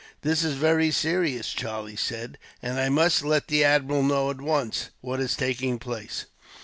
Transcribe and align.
"This 0.23 0.43
is 0.43 0.55
very 0.55 0.89
serious," 0.89 1.53
Charlie 1.53 1.95
said, 1.95 2.39
"and 2.59 2.79
I 2.79 2.89
must 2.89 3.23
let 3.23 3.49
the 3.49 3.63
admiral 3.63 4.01
know, 4.01 4.31
at 4.31 4.41
once, 4.41 4.89
what 5.01 5.19
is 5.19 5.35
taking 5.35 5.77
place." 5.77 6.25